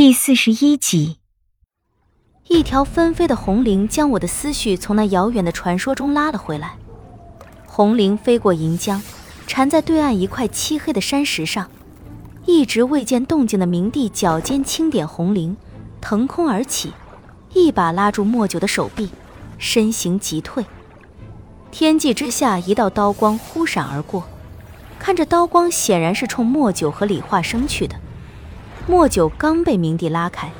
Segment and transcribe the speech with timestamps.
[0.00, 1.18] 第四十一集，
[2.48, 6.78] 一条纷飞的红绫将我的思绪从那遥远的传说中拉了回来。
[7.66, 9.02] 红绫飞过银江，
[9.46, 11.70] 缠在对岸一块漆黑的山石上。
[12.46, 15.54] 一直未见动静的明帝脚尖轻点红绫，
[16.00, 16.94] 腾空而起，
[17.52, 19.10] 一把拉住莫九的手臂，
[19.58, 20.64] 身形急退。
[21.70, 24.24] 天际之下，一道刀光忽闪而过，
[24.98, 27.96] 看着刀光显然是冲莫九和李化生去的。
[28.86, 30.50] 莫九刚被明帝拉开，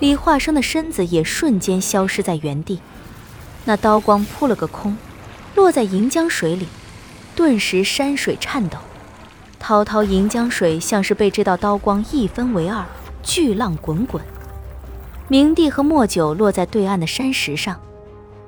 [0.00, 2.80] 李化生的身子也瞬间消失在原地。
[3.66, 4.96] 那刀光扑了个空，
[5.54, 6.66] 落在银江水里，
[7.34, 8.78] 顿时山水颤抖，
[9.58, 12.84] 滔滔银江水像是被这道刀光一分为二，
[13.22, 14.22] 巨浪滚滚。
[15.28, 17.80] 明帝和莫九落在对岸的山石上，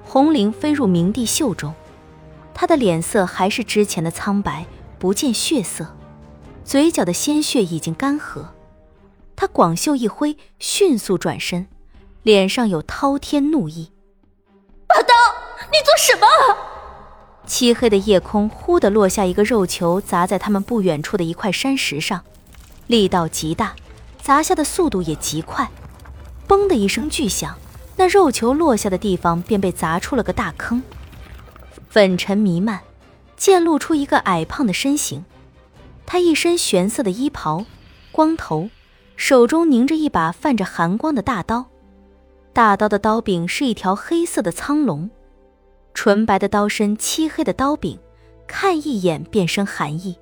[0.04, 1.74] 红绫飞入明帝袖中，
[2.54, 4.66] 他的脸色还是之前的苍白，
[4.98, 5.94] 不见血色，
[6.64, 8.44] 嘴角的鲜血已经干涸。
[9.36, 11.68] 他广袖一挥，迅速转身，
[12.22, 13.92] 脸上有滔天怒意。
[14.86, 15.14] 八刀，
[15.70, 16.26] 你做什么？
[17.46, 22.24] 漆黑的夜空忽地落下一个肉球，砸在他们不远处的一块山石上，
[22.86, 23.76] 力道极大，
[24.20, 25.70] 砸下的速度也极快。
[26.48, 27.56] 嘣的一声巨响，
[27.96, 30.82] 那肉球落下的地方便被砸出了个大坑，
[31.90, 32.80] 粉尘弥漫，
[33.36, 35.24] 溅露出一个矮胖的身形。
[36.06, 37.66] 他一身玄色的衣袍，
[38.10, 38.70] 光头。
[39.16, 41.66] 手中凝着一把泛着寒光的大刀，
[42.52, 45.10] 大刀的刀柄是一条黑色的苍龙，
[45.94, 47.98] 纯白的刀身，漆黑的刀柄，
[48.46, 50.18] 看一眼便生寒意。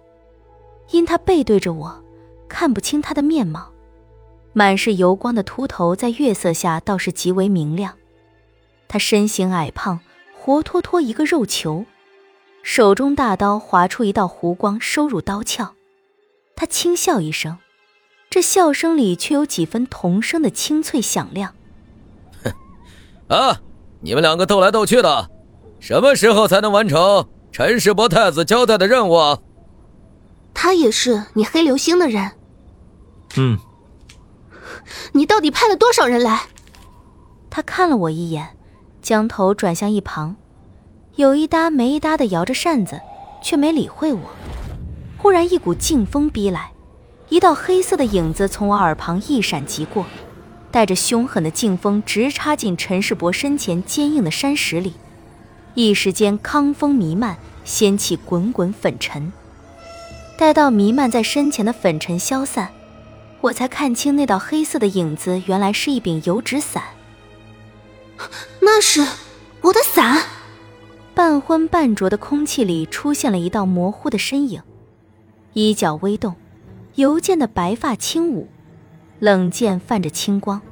[0.91, 2.05] 因他背对着我，
[2.49, 3.73] 看不清他的面貌，
[4.53, 7.95] 满是油光的秃头在月色下倒是极为明亮。
[8.87, 9.99] 他身形矮胖，
[10.39, 11.85] 活脱脱一个肉球，
[12.63, 15.75] 手中大刀划出一道弧光，收入刀鞘。
[16.55, 17.59] 他轻笑一声。
[18.35, 21.55] 这笑声里却有几分童声的清脆响亮。
[22.43, 22.53] 哼，
[23.33, 23.61] 啊，
[24.01, 25.31] 你们两个斗来斗去的，
[25.79, 29.39] 什么时候才能完成陈世伯太子交代的任务？
[30.53, 32.33] 他也是你黑流星的人。
[33.37, 33.57] 嗯。
[35.13, 36.47] 你到底派了多少人来？
[37.49, 38.57] 他看了我一眼，
[39.01, 40.35] 将头转向一旁，
[41.15, 43.01] 有一搭没一搭的摇着扇子，
[43.41, 44.23] 却没理会我。
[45.19, 46.73] 忽然一股劲风逼来。
[47.35, 50.07] 一道黑色的影子从我耳旁一闪即过，
[50.71, 54.93] 带着凶狠的劲风直插进陈世伯身前坚硬的山石里。
[55.75, 59.33] 一时间，糠风弥漫，掀起滚滚粉尘。
[60.37, 62.71] 待到弥漫在身前的粉尘消散，
[63.41, 66.85] 我才看清那道黑色的影子原来是一柄油纸伞。
[68.61, 69.05] 那是
[69.63, 70.23] 我的伞。
[71.15, 74.63] 半昏半浊的空气里出现了一道模糊的身影，
[75.55, 76.37] 衣角微动。
[76.97, 78.49] 尤健的白发轻舞，
[79.19, 80.63] 冷剑泛着青光。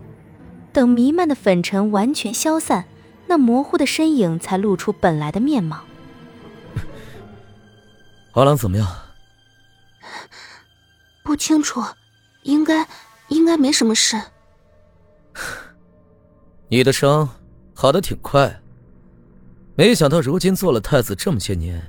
[0.73, 2.87] 等弥漫的粉尘完全消散，
[3.27, 5.81] 那模糊的身影才露出本来的面貌。
[8.33, 8.87] 阿郎怎么样？
[11.25, 11.83] 不清楚，
[12.45, 12.89] 应该
[13.29, 14.21] 应该没什么事。
[16.69, 17.29] 你的伤
[17.75, 18.63] 好的挺快，
[19.75, 21.83] 没想到如今做了太子这么些年，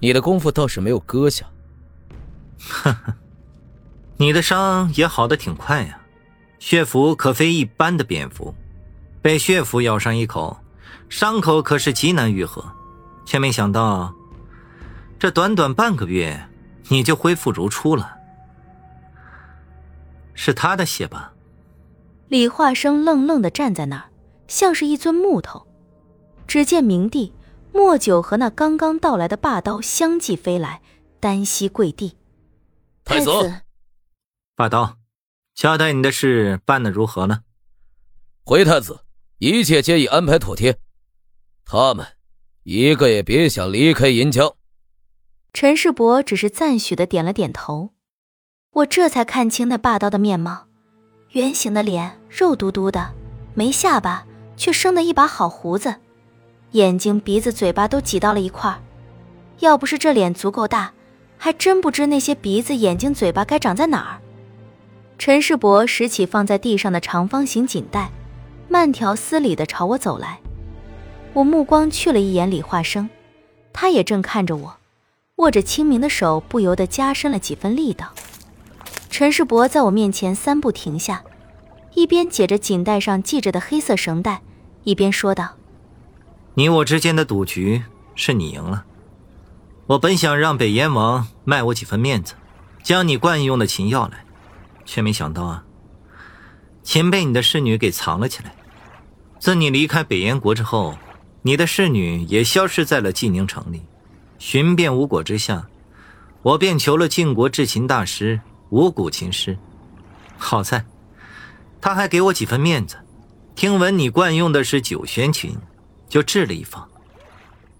[0.00, 1.46] 你的功夫倒是没有搁下。
[2.58, 3.16] 哈哈。
[4.16, 5.98] 你的伤也好的挺快呀，
[6.58, 8.54] 血符可非一般的蝙蝠，
[9.20, 10.56] 被血符咬上一口，
[11.08, 12.64] 伤口可是极难愈合。
[13.26, 14.14] 却没想到，
[15.18, 16.48] 这短短半个月，
[16.88, 18.18] 你就恢复如初了。
[20.34, 21.32] 是他的血吧？
[22.28, 24.10] 李化生愣愣的站在那儿，
[24.46, 25.66] 像是一尊木头。
[26.46, 27.32] 只见明帝、
[27.72, 30.82] 莫九和那刚刚到来的霸刀相继飞来，
[31.18, 32.16] 单膝跪地。
[33.04, 33.63] 太子。
[34.56, 34.98] 霸道，
[35.52, 37.40] 交代你的事办得如何了？
[38.44, 39.00] 回太子，
[39.38, 40.78] 一切皆已安排妥帖，
[41.64, 42.06] 他们
[42.62, 44.54] 一个也别想离开银江。
[45.52, 47.94] 陈世伯只是赞许的点了点头，
[48.70, 50.66] 我这才看清那霸道的面貌：
[51.30, 53.12] 圆形的脸，肉嘟嘟的，
[53.54, 54.24] 没下巴，
[54.56, 55.96] 却生的一把好胡子，
[56.70, 58.80] 眼睛、鼻子、嘴巴都挤到了一块儿。
[59.58, 60.94] 要不是这脸足够大，
[61.36, 64.20] 还真不知那些鼻子、眼睛、嘴巴该长在哪儿。
[65.16, 68.10] 陈世伯拾起放在地上的长方形锦带，
[68.68, 70.40] 慢条斯理地朝我走来。
[71.32, 73.08] 我目光去了一眼李化生，
[73.72, 74.76] 他也正看着我，
[75.36, 78.12] 握着清明的手不由得加深了几分力道。
[79.08, 81.22] 陈世伯在我面前三步停下，
[81.94, 84.42] 一边解着锦带上系着的黑色绳带，
[84.82, 85.54] 一边说道
[86.54, 87.84] ：“你我之间的赌局
[88.14, 88.84] 是你赢了。
[89.86, 92.34] 我本想让北燕王卖我几分面子，
[92.82, 94.24] 将你惯用的琴要来。”
[94.84, 95.64] 却没想到啊，
[96.82, 98.54] 琴被你的侍女给藏了起来。
[99.38, 100.96] 自你离开北燕国之后，
[101.42, 103.82] 你的侍女也消失在了济宁城里。
[104.38, 105.66] 寻遍无果之下，
[106.42, 108.40] 我便求了晋国制琴大师
[108.70, 109.56] 五谷琴师。
[110.36, 110.84] 好在，
[111.80, 112.96] 他还给我几分面子。
[113.54, 115.56] 听闻你惯用的是九弦琴，
[116.08, 116.88] 就制了一方。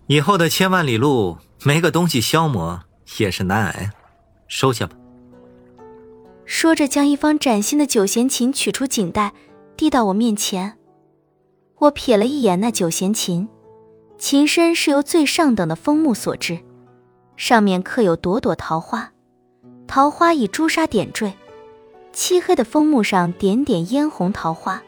[0.06, 2.80] 以后的千万里路，没个东西消磨
[3.18, 3.90] 也是难挨。
[4.46, 4.94] 收下吧。
[6.46, 9.32] 说着，将一方崭新的九弦琴取出锦带，
[9.76, 10.76] 递到我面前。
[11.78, 13.48] 我瞥了一眼那九弦琴，
[14.18, 16.60] 琴身是由最上等的枫木所制，
[17.36, 19.12] 上面刻有朵朵桃花，
[19.86, 21.34] 桃花以朱砂点缀，
[22.12, 24.82] 漆黑的枫木上点点嫣红桃花，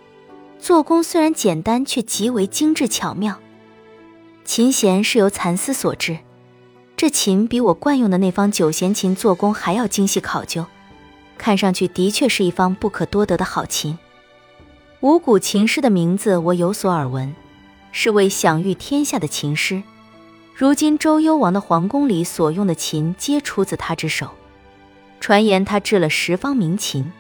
[0.59, 3.39] 做工虽然简单，却极为精致巧妙。
[4.45, 6.19] 琴弦是由蚕丝所制，
[6.97, 10.65] 这琴比我惯用的那方九弦琴做工还要精细考究，
[11.39, 13.99] 看上去的确是一方不可多得的好琴。
[15.01, 17.35] 五谷琴师的名字我有所耳闻，
[17.93, 19.83] 是位享誉天下的琴师。
[20.55, 24.31] 如今周幽王的皇宫里所用的琴，皆出自他之手。
[25.21, 27.13] 传言他制了十方名琴，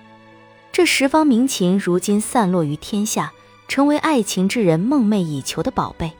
[0.72, 3.32] 这十方名琴如今散落于天下，
[3.68, 6.12] 成为爱琴之人梦寐以求的宝贝。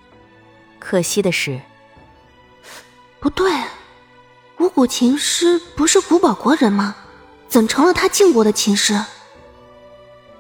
[0.79, 1.61] 可惜的是，
[3.19, 3.51] 不对，
[4.59, 6.97] 五谷琴师不是古堡国人吗？
[7.49, 8.95] 怎成了他晋国的琴师？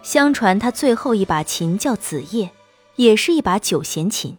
[0.02, 2.50] 相传他最后一把琴叫子夜，
[2.96, 4.38] 也是一把九弦琴。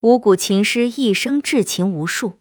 [0.00, 2.34] 五谷琴师一生制琴无数，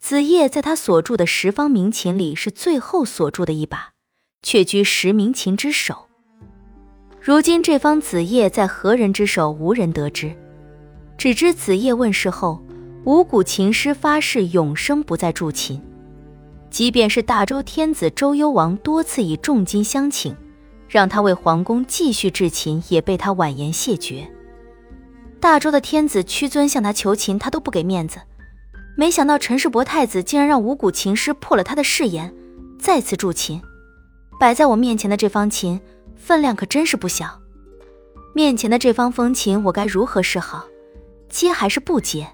[0.00, 3.92] 子夜在他所铸的十方名琴里是最后所铸的一把，
[4.42, 6.06] 却居十名琴之首。
[7.20, 10.36] 如今这方子夜在何人之手，无人得知。
[11.16, 12.62] 只知子夜问世后，
[13.04, 15.82] 五谷琴师发誓永生不再铸琴，
[16.70, 20.36] 即便是大周天子周幽王多次以重金相请。
[20.88, 24.26] 让他为皇宫继续制琴，也被他婉言谢绝。
[25.38, 28.18] 大周的天子屈尊向他求琴，他都不给面子。
[28.96, 32.34] 没想到陈世伯太子竟然让五谷琴师破了他的誓言，
[32.80, 33.60] 再次铸琴。
[34.40, 35.78] 摆在我面前的这方琴，
[36.16, 37.38] 分量可真是不小。
[38.34, 40.64] 面前的这方风琴，我该如何是好？
[41.28, 42.26] 接还是不接？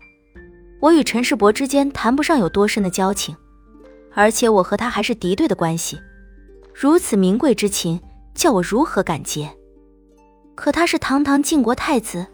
[0.80, 3.36] 我与陈世伯之间谈不上有多深的交情，
[4.14, 6.00] 而且我和他还是敌对的关系。
[6.72, 8.00] 如此名贵之琴。
[8.34, 9.48] 叫我如何敢接？
[10.56, 12.26] 可他是堂堂晋国太子，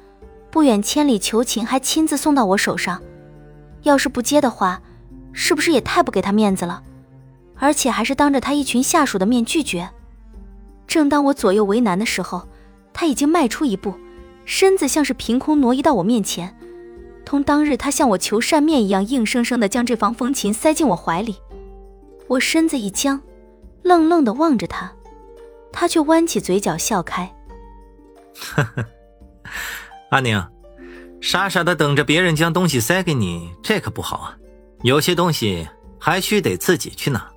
[0.51, 3.03] 不远千里求情，还亲自送到我手上。
[3.83, 4.81] 要是不接的话，
[5.35, 6.83] 是不是也太不给他面子了？
[7.57, 9.91] 而且还是当着他一群下属的面拒绝。
[10.87, 12.49] 正当我左右为难的时候，
[12.95, 13.95] 他已经迈出一步，
[14.47, 16.57] 身子像是凭空挪移到我面前，
[17.27, 21.37] 同当日他向我求扇面一样，硬生生的将这方风琴塞进我怀里。
[22.31, 23.21] 我身子一僵，
[23.83, 24.93] 愣愣的望着他。
[25.73, 27.29] 他却弯起嘴角笑开。
[28.55, 28.85] 呵呵，
[30.11, 30.41] 阿宁，
[31.21, 34.39] 傻傻的等着别人将东西塞给你，这可不好啊！
[34.83, 35.69] 有些东西
[35.99, 37.29] 还需得自己去拿。